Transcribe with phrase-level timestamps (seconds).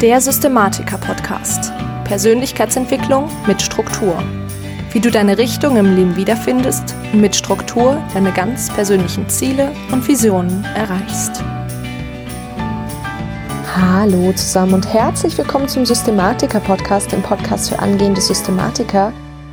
[0.00, 1.72] Der Systematiker-Podcast.
[2.04, 4.16] Persönlichkeitsentwicklung mit Struktur.
[4.92, 10.06] Wie du deine Richtung im Leben wiederfindest und mit Struktur deine ganz persönlichen Ziele und
[10.06, 11.42] Visionen erreichst.
[13.74, 19.12] Hallo zusammen und herzlich willkommen zum Systematiker-Podcast, dem Podcast für angehende Systematiker.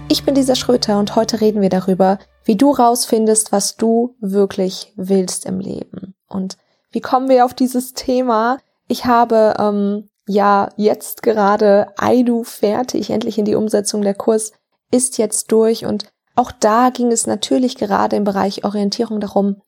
[0.10, 4.94] Ich bin Lisa Schröter und heute reden wir darüber, wie du rausfindest, was du wirklich
[4.96, 6.14] willst im Leben.
[6.28, 6.58] Und
[6.92, 8.60] wie kommen wir auf dieses Thema?
[8.88, 14.02] Ich habe ähm, ja jetzt gerade IDU fertig, endlich in die Umsetzung.
[14.02, 14.54] Der Kurs
[14.92, 19.62] ist jetzt durch und auch da ging es natürlich gerade im Bereich Orientierung darum,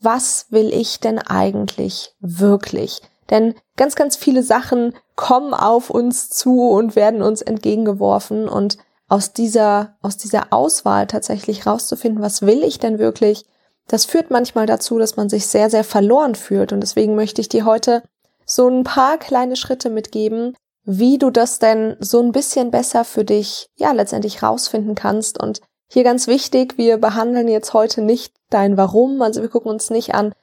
[0.00, 3.00] was will ich denn eigentlich wirklich?
[3.30, 9.32] Denn ganz, ganz viele Sachen kommen auf uns zu und werden uns entgegengeworfen und aus
[9.32, 13.44] dieser, aus dieser Auswahl tatsächlich rauszufinden, was will ich denn wirklich,
[13.86, 16.72] das führt manchmal dazu, dass man sich sehr, sehr verloren fühlt.
[16.72, 18.02] Und deswegen möchte ich dir heute
[18.46, 23.24] so ein paar kleine Schritte mitgeben, wie du das denn so ein bisschen besser für
[23.24, 25.42] dich, ja, letztendlich rausfinden kannst.
[25.42, 29.90] Und hier ganz wichtig, wir behandeln jetzt heute nicht dein Warum, also wir gucken uns
[29.90, 30.34] nicht an,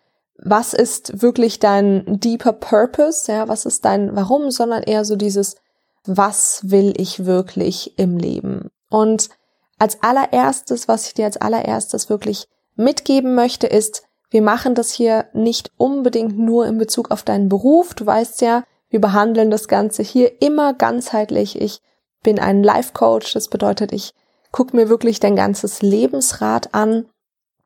[0.44, 5.56] was ist wirklich dein deeper Purpose, ja, was ist dein Warum, sondern eher so dieses,
[6.06, 8.72] was will ich wirklich im Leben?
[8.90, 9.30] Und
[9.78, 15.26] als allererstes, was ich dir als allererstes wirklich mitgeben möchte, ist, wir machen das hier
[15.34, 17.94] nicht unbedingt nur in Bezug auf deinen Beruf.
[17.94, 21.62] Du weißt ja, wir behandeln das Ganze hier immer ganzheitlich.
[21.62, 21.82] Ich
[22.24, 23.34] bin ein Life Coach.
[23.34, 24.14] Das bedeutet, ich
[24.52, 27.10] gucke mir wirklich dein ganzes Lebensrad an.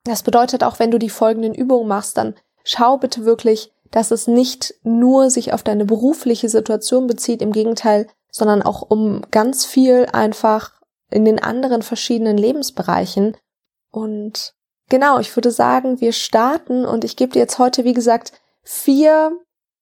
[0.03, 4.27] Das bedeutet auch, wenn du die folgenden Übungen machst, dann schau bitte wirklich, dass es
[4.27, 10.07] nicht nur sich auf deine berufliche Situation bezieht, im Gegenteil, sondern auch um ganz viel
[10.11, 10.73] einfach
[11.11, 13.37] in den anderen verschiedenen Lebensbereichen.
[13.91, 14.55] Und
[14.89, 18.33] Genau, ich würde sagen, wir starten und ich gebe dir jetzt heute, wie gesagt,
[18.63, 19.31] vier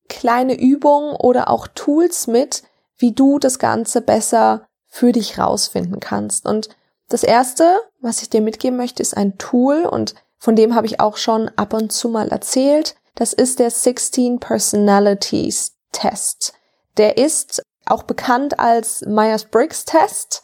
[0.07, 2.63] kleine Übungen oder auch Tools mit,
[2.97, 6.45] wie du das Ganze besser für dich rausfinden kannst.
[6.45, 6.69] Und
[7.09, 10.99] das erste, was ich dir mitgeben möchte, ist ein Tool und von dem habe ich
[10.99, 12.95] auch schon ab und zu mal erzählt.
[13.15, 16.53] Das ist der 16 Personalities Test.
[16.97, 20.41] Der ist auch bekannt als Myers-Briggs Test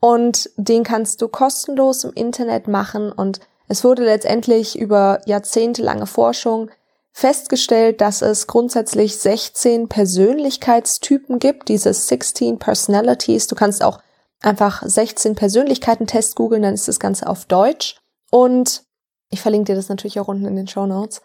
[0.00, 3.40] und den kannst du kostenlos im Internet machen und
[3.70, 6.72] es wurde letztendlich über jahrzehntelange Forschung
[7.12, 13.46] festgestellt, dass es grundsätzlich 16 Persönlichkeitstypen gibt, diese 16 Personalities.
[13.46, 14.00] Du kannst auch
[14.42, 18.00] einfach 16 Persönlichkeiten-Test googeln, dann ist das Ganze auf Deutsch.
[18.32, 18.82] Und
[19.30, 21.22] ich verlinke dir das natürlich auch unten in den Show Notes.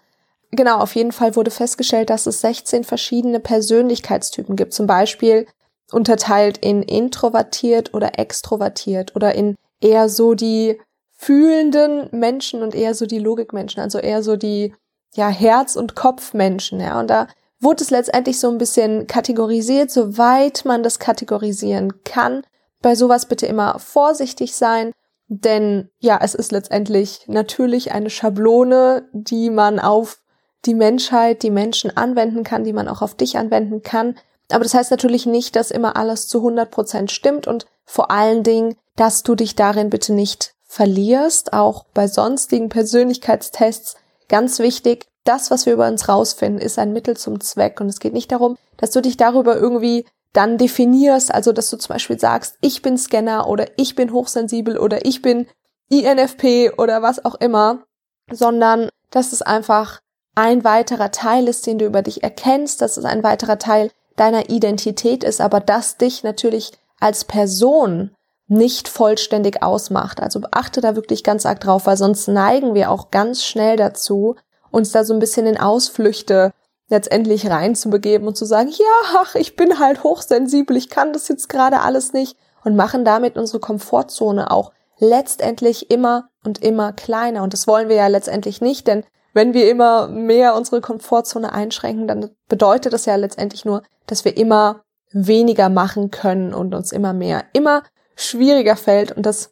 [0.51, 4.73] Genau, auf jeden Fall wurde festgestellt, dass es 16 verschiedene Persönlichkeitstypen gibt.
[4.73, 5.47] Zum Beispiel
[5.91, 10.79] unterteilt in introvertiert oder extrovertiert oder in eher so die
[11.15, 14.73] fühlenden Menschen und eher so die Logikmenschen, also eher so die
[15.13, 16.99] ja Herz- und Kopfmenschen, ja.
[16.99, 17.27] Und da
[17.59, 22.43] wurde es letztendlich so ein bisschen kategorisiert, soweit man das kategorisieren kann.
[22.81, 24.91] Bei sowas bitte immer vorsichtig sein,
[25.27, 30.21] denn ja, es ist letztendlich natürlich eine Schablone, die man auf
[30.65, 34.15] die Menschheit, die Menschen anwenden kann, die man auch auf dich anwenden kann.
[34.51, 38.43] Aber das heißt natürlich nicht, dass immer alles zu 100 Prozent stimmt und vor allen
[38.43, 43.95] Dingen, dass du dich darin bitte nicht verlierst, auch bei sonstigen Persönlichkeitstests.
[44.27, 47.79] Ganz wichtig, das, was wir über uns rausfinden, ist ein Mittel zum Zweck.
[47.79, 51.77] Und es geht nicht darum, dass du dich darüber irgendwie dann definierst, also dass du
[51.77, 55.47] zum Beispiel sagst, ich bin Scanner oder ich bin hochsensibel oder ich bin
[55.87, 57.85] INFP oder was auch immer,
[58.29, 60.01] sondern dass es einfach
[60.35, 64.49] ein weiterer Teil ist, den du über dich erkennst, dass es ein weiterer Teil deiner
[64.49, 68.11] Identität ist, aber dass dich natürlich als Person
[68.47, 70.21] nicht vollständig ausmacht.
[70.21, 74.35] Also beachte da wirklich ganz arg drauf, weil sonst neigen wir auch ganz schnell dazu,
[74.71, 76.51] uns da so ein bisschen in Ausflüchte
[76.89, 81.49] letztendlich reinzubegeben und zu sagen, ja, ach, ich bin halt hochsensibel, ich kann das jetzt
[81.49, 87.41] gerade alles nicht und machen damit unsere Komfortzone auch letztendlich immer und immer kleiner.
[87.41, 92.07] Und das wollen wir ja letztendlich nicht, denn wenn wir immer mehr unsere Komfortzone einschränken,
[92.07, 97.13] dann bedeutet das ja letztendlich nur, dass wir immer weniger machen können und uns immer
[97.13, 97.83] mehr, immer
[98.15, 99.11] schwieriger fällt.
[99.11, 99.51] Und das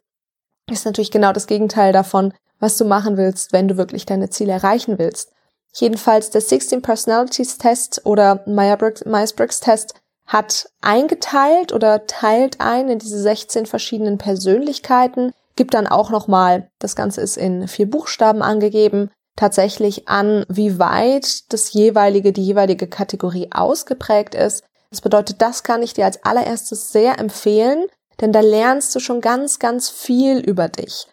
[0.71, 4.54] ist natürlich genau das Gegenteil davon, was du machen willst, wenn du wirklich deine Ziele
[4.54, 5.31] erreichen willst.
[5.74, 9.95] Jedenfalls der 16 Personalities Test oder Myers-Briggs Test
[10.25, 16.95] hat eingeteilt oder teilt ein in diese 16 verschiedenen Persönlichkeiten, gibt dann auch nochmal, das
[16.95, 23.50] Ganze ist in vier Buchstaben angegeben, tatsächlich an, wie weit das jeweilige, die jeweilige Kategorie
[23.51, 24.63] ausgeprägt ist.
[24.92, 27.86] Das bedeutet, das kann ich dir als allererstes sehr empfehlen,
[28.24, 31.06] denn da lernst du schon ganz, ganz viel über dich.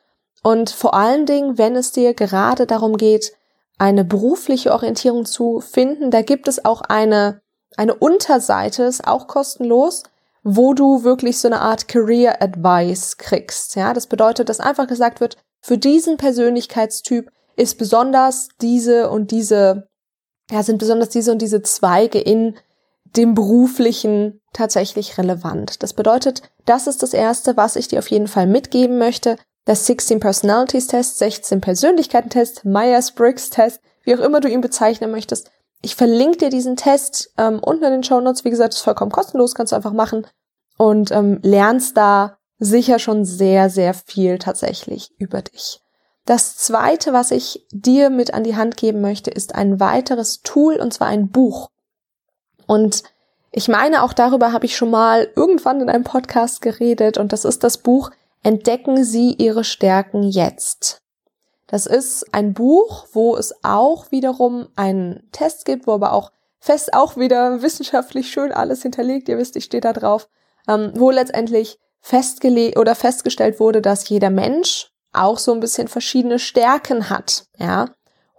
[0.43, 3.35] Und vor allen Dingen, wenn es dir gerade darum geht,
[3.77, 7.43] eine berufliche Orientierung zu finden, da gibt es auch eine
[7.77, 10.03] eine Unterseite ist auch kostenlos,
[10.43, 13.77] wo du wirklich so eine Art Career Advice kriegst.
[13.77, 19.89] Ja, das bedeutet, dass einfach gesagt wird, für diesen Persönlichkeitstyp ist besonders diese und diese,
[20.51, 22.57] ja, sind besonders diese und diese Zweige in
[23.17, 25.83] dem beruflichen tatsächlich relevant.
[25.83, 29.37] Das bedeutet, das ist das erste, was ich dir auf jeden Fall mitgeben möchte.
[29.65, 35.11] Das 16 Personalities Test, 16 Persönlichkeiten Test, Myers-Briggs Test, wie auch immer du ihn bezeichnen
[35.11, 35.51] möchtest.
[35.83, 38.45] Ich verlinke dir diesen Test ähm, unten in den Show Notes.
[38.45, 40.27] Wie gesagt, ist vollkommen kostenlos, kannst du einfach machen
[40.77, 45.81] und ähm, lernst da sicher schon sehr, sehr viel tatsächlich über dich.
[46.27, 50.77] Das zweite, was ich dir mit an die Hand geben möchte, ist ein weiteres Tool
[50.77, 51.71] und zwar ein Buch.
[52.71, 53.03] Und
[53.51, 57.45] ich meine, auch darüber habe ich schon mal irgendwann in einem Podcast geredet und das
[57.45, 58.13] ist das Buch
[58.45, 61.03] Entdecken Sie Ihre Stärken jetzt.
[61.67, 66.31] Das ist ein Buch, wo es auch wiederum einen Test gibt, wo aber auch
[66.61, 69.29] fest auch wieder wissenschaftlich schön alles hinterlegt.
[69.29, 70.29] Ihr wisst, ich stehe da drauf,
[70.69, 76.39] ähm, wo letztendlich festgelegt oder festgestellt wurde, dass jeder Mensch auch so ein bisschen verschiedene
[76.39, 77.87] Stärken hat, ja.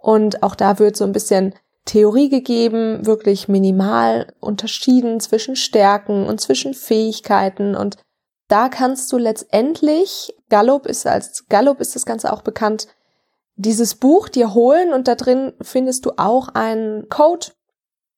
[0.00, 6.40] Und auch da wird so ein bisschen Theorie gegeben, wirklich minimal unterschieden zwischen Stärken und
[6.40, 7.74] zwischen Fähigkeiten.
[7.74, 7.96] Und
[8.48, 12.86] da kannst du letztendlich, Gallup ist als Gallup ist das Ganze auch bekannt,
[13.56, 17.48] dieses Buch dir holen und da drin findest du auch einen Code,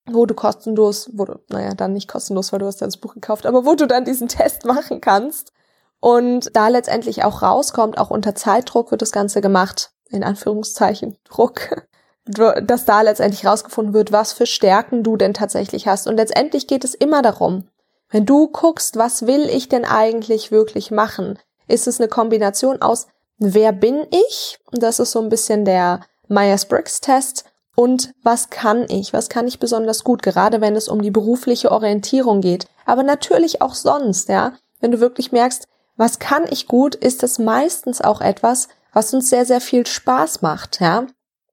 [0.06, 3.46] wo du kostenlos, wo du, naja, dann nicht kostenlos, weil du hast das Buch gekauft,
[3.46, 5.52] aber wo du dann diesen Test machen kannst.
[6.00, 11.86] Und da letztendlich auch rauskommt, auch unter Zeitdruck wird das Ganze gemacht, in Anführungszeichen Druck,
[12.26, 16.06] dass da letztendlich rausgefunden wird, was für Stärken du denn tatsächlich hast.
[16.06, 17.68] Und letztendlich geht es immer darum,
[18.10, 23.06] wenn du guckst, was will ich denn eigentlich wirklich machen, ist es eine Kombination aus,
[23.38, 24.58] wer bin ich?
[24.72, 27.44] Das ist so ein bisschen der Myers-Briggs-Test.
[27.76, 29.12] Und was kann ich?
[29.12, 30.22] Was kann ich besonders gut?
[30.22, 32.68] Gerade wenn es um die berufliche Orientierung geht.
[32.86, 34.52] Aber natürlich auch sonst, ja.
[34.80, 35.66] Wenn du wirklich merkst,
[35.96, 40.42] was kann ich gut, ist das meistens auch etwas, was uns sehr, sehr viel Spaß
[40.42, 41.06] macht, ja.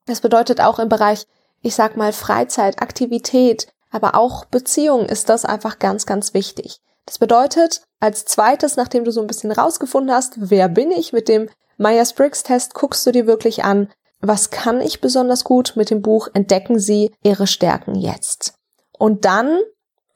[0.06, 1.26] Das bedeutet auch im Bereich,
[1.62, 6.80] ich sag mal, Freizeit, Aktivität, aber auch Beziehung ist das einfach ganz, ganz wichtig.
[7.06, 11.28] Das bedeutet, als zweites, nachdem du so ein bisschen rausgefunden hast, wer bin ich mit
[11.28, 13.90] dem Myers-Briggs-Test, guckst du dir wirklich an,
[14.22, 18.54] was kann ich besonders gut mit dem Buch Entdecken Sie Ihre Stärken jetzt.
[18.98, 19.60] Und dann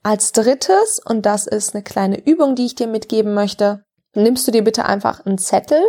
[0.03, 3.83] als drittes, und das ist eine kleine Übung, die ich dir mitgeben möchte,
[4.13, 5.81] nimmst du dir bitte einfach einen Zettel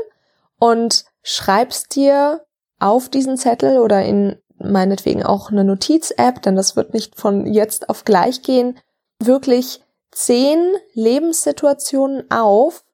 [0.59, 2.47] und schreibst dir
[2.79, 7.89] auf diesen Zettel oder in meinetwegen auch eine Notiz-App, denn das wird nicht von jetzt
[7.89, 8.79] auf gleich gehen,
[9.23, 12.85] wirklich zehn Lebenssituationen auf,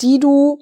[0.00, 0.58] die du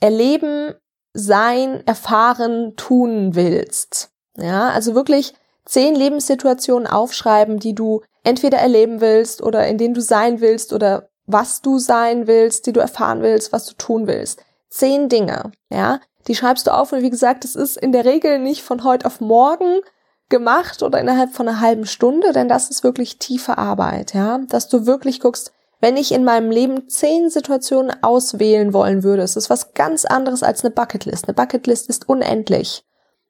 [0.00, 0.74] erleben,
[1.14, 4.10] sein, erfahren, tun willst.
[4.36, 5.34] Ja, also wirklich
[5.64, 11.08] zehn Lebenssituationen aufschreiben, die du entweder erleben willst oder in denen du sein willst oder
[11.26, 14.42] was du sein willst, die du erfahren willst, was du tun willst.
[14.68, 18.38] Zehn Dinge, ja, die schreibst du auf und wie gesagt, es ist in der Regel
[18.38, 19.80] nicht von heute auf morgen
[20.28, 24.68] gemacht oder innerhalb von einer halben Stunde, denn das ist wirklich tiefe Arbeit, ja, dass
[24.68, 29.48] du wirklich guckst, wenn ich in meinem Leben zehn Situationen auswählen wollen würde, ist es
[29.48, 31.28] was ganz anderes als eine Bucketlist.
[31.28, 32.84] Eine Bucketlist ist unendlich,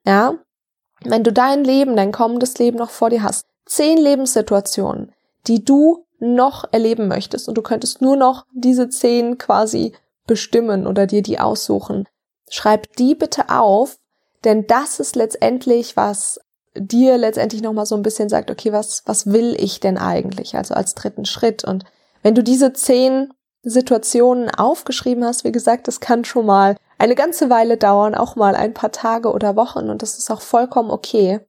[0.04, 0.34] ja.
[1.04, 5.12] Wenn du dein Leben, dein kommendes Leben noch vor dir hast, zehn Lebenssituationen,
[5.46, 9.94] die du noch erleben möchtest und du könntest nur noch diese zehn quasi
[10.28, 12.06] bestimmen oder dir die aussuchen,
[12.50, 13.98] Schreib die bitte auf,
[14.44, 16.40] denn das ist letztendlich, was
[16.74, 20.56] dir letztendlich nochmal so ein bisschen sagt, okay, was, was will ich denn eigentlich?
[20.56, 21.64] Also als dritten Schritt.
[21.64, 21.84] Und
[22.22, 23.32] wenn du diese zehn
[23.62, 28.54] Situationen aufgeschrieben hast, wie gesagt, das kann schon mal eine ganze Weile dauern, auch mal
[28.54, 31.40] ein paar Tage oder Wochen und das ist auch vollkommen okay.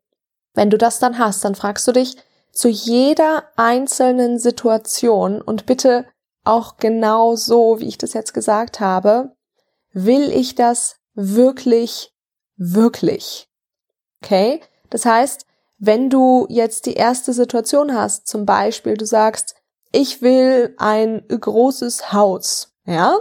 [0.56, 2.18] Wenn du das dann hast, dann fragst du dich
[2.52, 6.06] zu jeder einzelnen Situation und bitte
[6.44, 9.36] auch genau so, wie ich das jetzt gesagt habe,
[9.92, 12.14] will ich das wirklich,
[12.58, 13.50] wirklich?
[14.22, 14.62] Okay?
[14.90, 15.46] Das heißt,
[15.78, 19.56] wenn du jetzt die erste Situation hast, zum Beispiel du sagst,
[19.92, 23.18] ich will ein großes Haus, ja?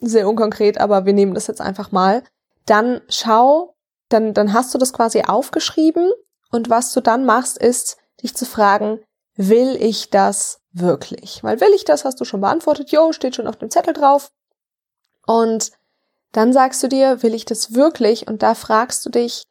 [0.00, 2.22] Sehr unkonkret, aber wir nehmen das jetzt einfach mal.
[2.66, 3.74] Dann schau,
[4.08, 6.10] dann, dann hast du das quasi aufgeschrieben
[6.52, 9.00] und was du dann machst, ist, dich zu fragen,
[9.36, 11.42] will ich das wirklich?
[11.42, 14.30] Weil will ich das, hast du schon beantwortet, jo, steht schon auf dem Zettel drauf.
[15.26, 15.72] Und
[16.32, 18.28] dann sagst du dir, will ich das wirklich?
[18.28, 19.42] Und da fragst du dich,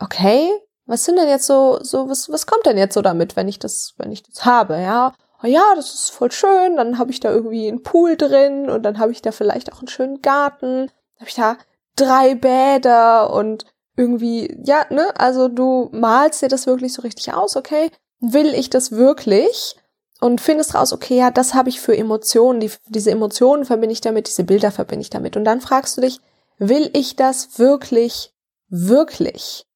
[0.00, 0.50] okay,
[0.86, 3.58] was sind denn jetzt so, so, was, was kommt denn jetzt so damit, wenn ich
[3.58, 5.14] das, wenn ich das habe, ja?
[5.42, 8.84] Oh ja, das ist voll schön, dann habe ich da irgendwie einen Pool drin und
[8.84, 11.56] dann habe ich da vielleicht auch einen schönen Garten, habe ich da
[11.96, 13.64] drei Bäder und
[13.96, 17.90] irgendwie, ja, ne, also du malst dir das wirklich so richtig aus, okay?
[18.20, 19.76] Will ich das wirklich?
[20.22, 24.00] Und findest raus, okay, ja, das habe ich für Emotionen, die, diese Emotionen verbinde ich
[24.00, 25.36] damit, diese Bilder verbinde ich damit.
[25.36, 26.20] Und dann fragst du dich,
[26.58, 28.32] will ich das wirklich,
[28.68, 29.66] wirklich?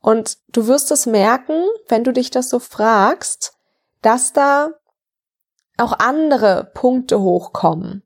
[0.00, 3.54] Und du wirst es merken, wenn du dich das so fragst,
[4.00, 4.70] dass da
[5.76, 8.04] auch andere Punkte hochkommen.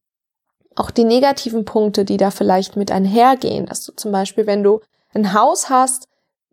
[0.75, 4.81] Auch die negativen Punkte, die da vielleicht mit einhergehen, dass du zum Beispiel, wenn du
[5.13, 6.09] ein Haus hast,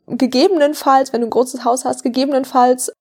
[0.08, 2.92] gegebenenfalls, wenn du ein großes Haus hast, gegebenenfalls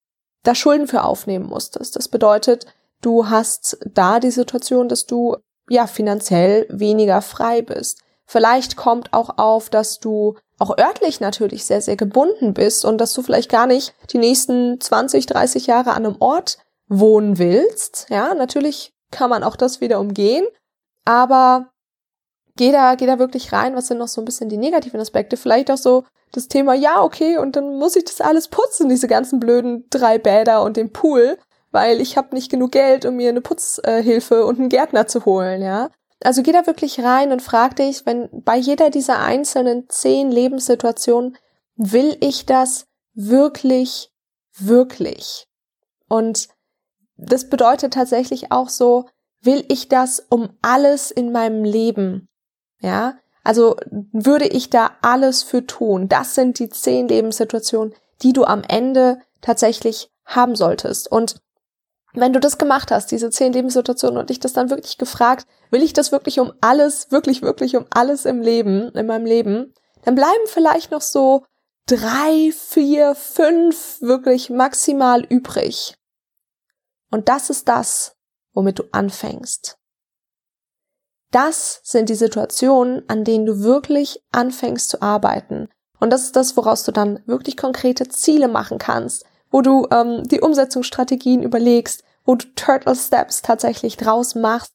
[0.44, 1.96] da Schulden für aufnehmen musstest.
[1.96, 2.66] Das bedeutet,
[3.00, 5.36] du hast da die Situation, dass du
[5.68, 8.00] ja finanziell weniger frei bist.
[8.26, 13.12] Vielleicht kommt auch auf, dass du auch örtlich natürlich sehr, sehr gebunden bist und dass
[13.12, 16.58] du vielleicht gar nicht die nächsten 20, 30 Jahre an einem Ort
[16.88, 18.06] wohnen willst.
[18.08, 20.46] Ja, natürlich kann man auch das wieder umgehen,
[21.04, 21.70] aber
[22.56, 25.36] geh da, geh da wirklich rein, was sind noch so ein bisschen die negativen Aspekte.
[25.36, 29.08] Vielleicht auch so das Thema, ja, okay, und dann muss ich das alles putzen, diese
[29.08, 31.38] ganzen blöden drei Bäder und den Pool,
[31.70, 35.62] weil ich habe nicht genug Geld, um mir eine Putzhilfe und einen Gärtner zu holen,
[35.62, 35.90] ja.
[36.22, 41.36] Also geh da wirklich rein und frag dich, wenn bei jeder dieser einzelnen zehn Lebenssituationen
[41.76, 44.10] will ich das wirklich,
[44.56, 45.46] wirklich?
[46.08, 46.48] Und
[47.16, 49.06] das bedeutet tatsächlich auch so,
[49.42, 52.28] will ich das um alles in meinem Leben?
[52.84, 53.14] Ja,
[53.44, 53.76] also
[54.12, 56.06] würde ich da alles für tun.
[56.06, 61.10] Das sind die zehn Lebenssituationen, die du am Ende tatsächlich haben solltest.
[61.10, 61.36] Und
[62.12, 65.82] wenn du das gemacht hast, diese zehn Lebenssituationen und dich das dann wirklich gefragt, will
[65.82, 69.72] ich das wirklich um alles, wirklich, wirklich um alles im Leben, in meinem Leben,
[70.02, 71.46] dann bleiben vielleicht noch so
[71.86, 75.94] drei, vier, fünf wirklich maximal übrig.
[77.10, 78.14] Und das ist das,
[78.52, 79.78] womit du anfängst.
[81.34, 85.68] Das sind die Situationen, an denen du wirklich anfängst zu arbeiten.
[85.98, 90.22] Und das ist das, woraus du dann wirklich konkrete Ziele machen kannst, wo du ähm,
[90.28, 94.74] die Umsetzungsstrategien überlegst, wo du Turtle Steps tatsächlich draus machst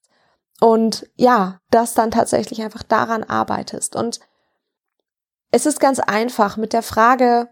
[0.59, 3.95] und ja, das dann tatsächlich einfach daran arbeitest.
[3.95, 4.19] Und
[5.51, 7.47] es ist ganz einfach mit der Frage,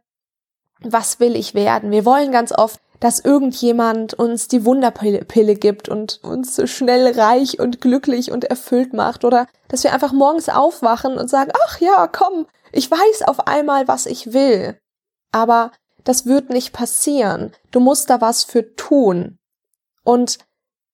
[0.81, 1.91] was will ich werden?
[1.91, 7.81] Wir wollen ganz oft dass irgendjemand uns die Wunderpille gibt und uns schnell reich und
[7.81, 12.47] glücklich und erfüllt macht oder dass wir einfach morgens aufwachen und sagen, ach ja, komm,
[12.71, 14.79] ich weiß auf einmal, was ich will.
[15.31, 15.71] Aber
[16.03, 17.51] das wird nicht passieren.
[17.71, 19.37] Du musst da was für tun.
[20.03, 20.39] Und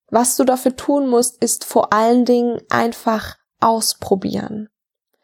[0.10, 4.69] was du dafür tun musst, ist vor allen Dingen einfach ausprobieren.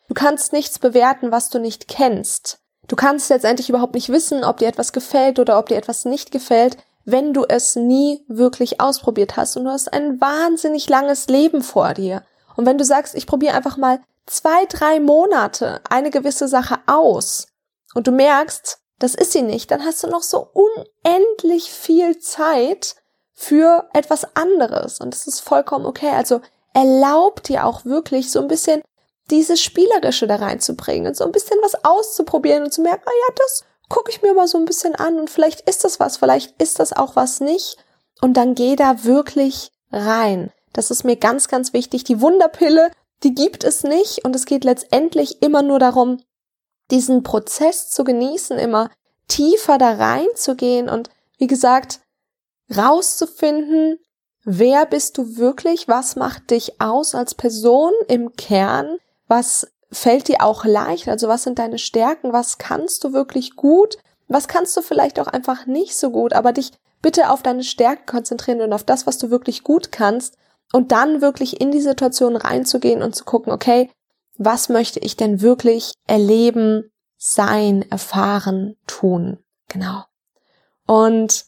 [0.08, 2.60] Du kannst nichts bewerten, was du nicht kennst.
[2.90, 6.32] Du kannst letztendlich überhaupt nicht wissen, ob dir etwas gefällt oder ob dir etwas nicht
[6.32, 11.62] gefällt, wenn du es nie wirklich ausprobiert hast und du hast ein wahnsinnig langes Leben
[11.62, 12.24] vor dir.
[12.56, 17.48] Und wenn du sagst, ich probiere einfach mal zwei, drei Monate eine gewisse Sache aus
[17.94, 22.96] und du merkst, das ist sie nicht, dann hast du noch so unendlich viel Zeit
[23.34, 26.10] für etwas anderes und das ist vollkommen okay.
[26.10, 26.42] Also
[26.74, 28.82] erlaub dir auch wirklich so ein bisschen
[29.32, 33.34] dieses Spielerische da reinzubringen und so ein bisschen was auszuprobieren und zu merken, ah ja,
[33.36, 36.62] das gucke ich mir mal so ein bisschen an und vielleicht ist das was, vielleicht
[36.62, 37.78] ist das auch was nicht.
[38.22, 40.52] Und dann geh da wirklich rein.
[40.74, 42.04] Das ist mir ganz, ganz wichtig.
[42.04, 42.92] Die Wunderpille,
[43.24, 46.22] die gibt es nicht und es geht letztendlich immer nur darum,
[46.92, 48.90] diesen Prozess zu genießen, immer
[49.28, 52.02] tiefer da reinzugehen und wie gesagt,
[52.76, 54.00] rauszufinden,
[54.44, 58.98] wer bist du wirklich, was macht dich aus als Person im Kern,
[59.30, 63.98] was fällt dir auch leicht, also was sind deine Stärken, was kannst du wirklich gut,
[64.28, 66.72] was kannst du vielleicht auch einfach nicht so gut, aber dich
[67.02, 70.36] bitte auf deine Stärken konzentrieren und auf das, was du wirklich gut kannst
[70.74, 73.90] und dann wirklich in die Situation reinzugehen und zu gucken, okay,
[74.38, 79.40] was möchte ich denn wirklich erleben, sein, erfahren, tun.
[79.68, 80.04] Genau.
[80.86, 81.46] Und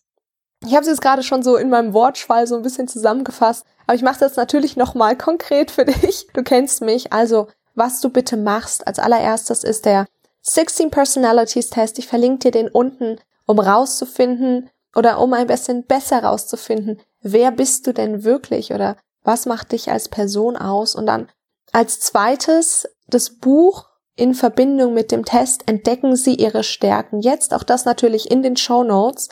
[0.65, 3.95] ich habe es jetzt gerade schon so in meinem Wortschwall so ein bisschen zusammengefasst, aber
[3.95, 6.27] ich mache das natürlich nochmal konkret für dich.
[6.33, 8.86] Du kennst mich, also was du bitte machst.
[8.88, 10.06] Als allererstes ist der
[10.42, 12.00] 16 Personalities Test.
[12.00, 17.88] Ich verlinke dir den unten, um rauszufinden oder um ein bisschen besser rauszufinden, wer bist
[17.88, 20.96] du denn wirklich oder was macht dich als Person aus?
[20.96, 21.30] Und dann
[21.72, 27.22] als zweites das Buch in Verbindung mit dem Test entdecken Sie Ihre Stärken.
[27.22, 29.30] Jetzt auch das natürlich in den Show Notes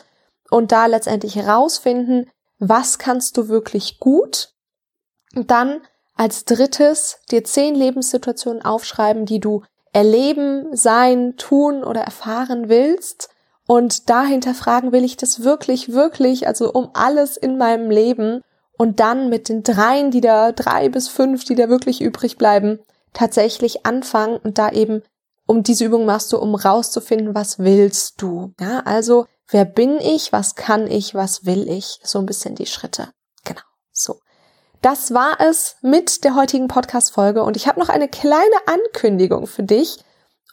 [0.49, 2.29] und da letztendlich herausfinden,
[2.59, 4.53] was kannst du wirklich gut?
[5.35, 5.81] Und dann
[6.19, 13.29] als drittes dir zehn Lebenssituationen aufschreiben, die du erleben, sein, tun oder erfahren willst.
[13.65, 18.41] Und dahinter fragen, will ich das wirklich, wirklich, also um alles in meinem Leben.
[18.77, 22.79] Und dann mit den dreien, die da, drei bis fünf, die da wirklich übrig bleiben,
[23.13, 25.03] tatsächlich anfangen und da eben
[25.45, 28.53] um diese Übung machst du, um rauszufinden, was willst du.
[28.59, 32.65] Ja, also wer bin ich, was kann ich, was will ich, so ein bisschen die
[32.65, 33.07] Schritte.
[33.45, 33.61] Genau,
[33.93, 34.19] so.
[34.81, 39.63] Das war es mit der heutigen Podcast-Folge und ich habe noch eine kleine Ankündigung für
[39.63, 39.97] dich.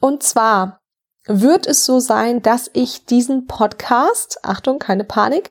[0.00, 0.80] Und zwar
[1.26, 5.50] wird es so sein, dass ich diesen Podcast, Achtung, keine Panik,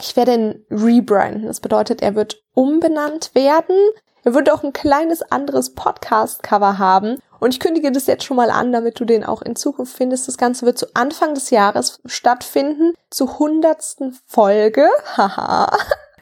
[0.00, 1.46] ich werde ihn rebranden.
[1.46, 3.76] Das bedeutet, er wird umbenannt werden.
[4.24, 7.18] Er wird auch ein kleines anderes Podcast-Cover haben.
[7.40, 10.28] Und ich kündige das jetzt schon mal an, damit du den auch in Zukunft findest.
[10.28, 14.88] Das Ganze wird zu Anfang des Jahres stattfinden, zur hundertsten Folge.
[15.16, 15.76] Haha.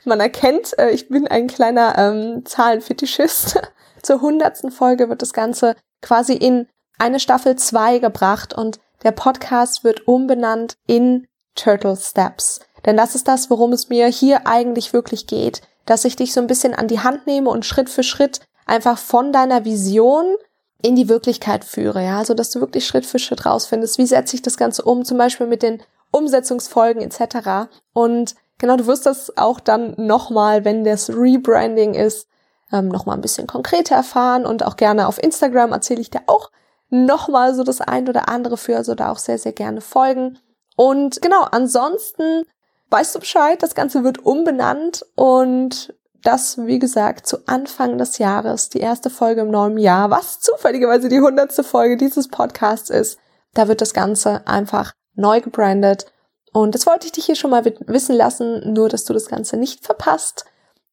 [0.04, 3.60] Man erkennt, äh, ich bin ein kleiner ähm, Zahlenfetischist.
[4.02, 6.66] zur hundertsten Folge wird das Ganze quasi in
[6.98, 12.60] eine Staffel 2 gebracht und der Podcast wird umbenannt in Turtle Steps.
[12.84, 16.40] Denn das ist das, worum es mir hier eigentlich wirklich geht, dass ich dich so
[16.40, 20.36] ein bisschen an die Hand nehme und Schritt für Schritt einfach von deiner Vision
[20.82, 24.36] in die Wirklichkeit führe, ja, also dass du wirklich Schritt für Schritt rausfindest, wie setze
[24.36, 27.70] ich das Ganze um, zum Beispiel mit den Umsetzungsfolgen etc.
[27.92, 32.28] Und genau, du wirst das auch dann nochmal, wenn das Rebranding ist,
[32.72, 36.52] ähm, nochmal ein bisschen konkreter erfahren und auch gerne auf Instagram erzähle ich dir auch
[36.90, 40.38] nochmal so das ein oder andere für, also da auch sehr, sehr gerne folgen.
[40.76, 42.44] Und genau, ansonsten
[42.90, 48.68] weißt du Bescheid, das Ganze wird umbenannt und das, wie gesagt, zu Anfang des Jahres,
[48.68, 53.18] die erste Folge im neuen Jahr, was zufälligerweise die hundertste Folge dieses Podcasts ist,
[53.54, 56.06] da wird das Ganze einfach neu gebrandet.
[56.52, 59.56] Und das wollte ich dich hier schon mal wissen lassen, nur dass du das Ganze
[59.56, 60.44] nicht verpasst.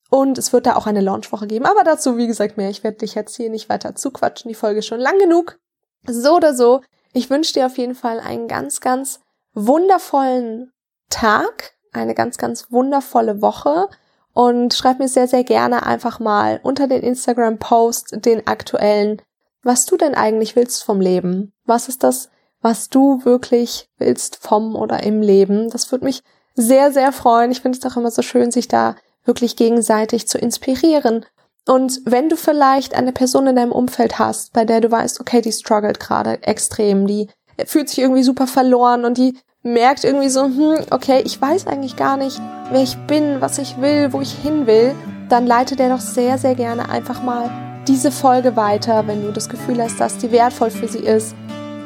[0.09, 1.65] Und es wird da auch eine Launchwoche geben.
[1.65, 2.69] Aber dazu, wie gesagt, mehr.
[2.69, 4.49] Ich werde dich jetzt hier nicht weiter zuquatschen.
[4.49, 5.59] Die Folge ist schon lang genug.
[6.05, 6.81] So oder so.
[7.13, 9.19] Ich wünsche dir auf jeden Fall einen ganz, ganz
[9.53, 10.71] wundervollen
[11.09, 13.89] Tag eine ganz, ganz wundervolle Woche
[14.33, 19.21] und schreib mir sehr, sehr gerne einfach mal unter den Instagram-Post den aktuellen,
[19.63, 21.53] was du denn eigentlich willst vom Leben.
[21.65, 22.29] Was ist das,
[22.67, 25.69] was du wirklich willst vom oder im Leben?
[25.69, 26.21] Das würde mich
[26.53, 27.49] sehr, sehr freuen.
[27.49, 31.25] Ich finde es doch immer so schön, sich da wirklich gegenseitig zu inspirieren.
[31.65, 35.39] Und wenn du vielleicht eine Person in deinem Umfeld hast, bei der du weißt, okay,
[35.39, 37.29] die struggelt gerade extrem, die
[37.65, 41.95] fühlt sich irgendwie super verloren und die merkt irgendwie so, hm, okay, ich weiß eigentlich
[41.95, 42.37] gar nicht,
[42.69, 44.93] wer ich bin, was ich will, wo ich hin will,
[45.29, 47.49] dann leitet er doch sehr, sehr gerne einfach mal
[47.87, 51.33] diese Folge weiter, wenn du das Gefühl hast, dass die wertvoll für sie ist.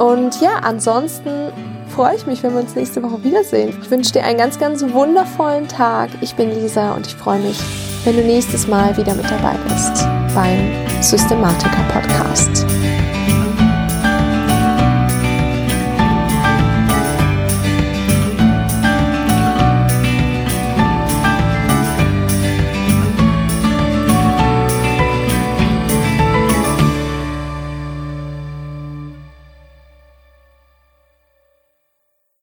[0.02, 1.52] Und ja, ansonsten
[1.90, 3.78] freue ich mich, wenn wir uns nächste Woche wiedersehen.
[3.84, 6.10] Ich wünsche dir einen ganz, ganz wundervollen Tag.
[6.22, 7.60] Ich bin Lisa und ich freue mich,
[8.04, 10.72] wenn du nächstes Mal wieder mit dabei bist beim
[11.04, 12.66] Systematiker Podcast.